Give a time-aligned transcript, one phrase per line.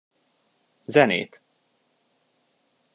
[0.85, 1.41] Zenét!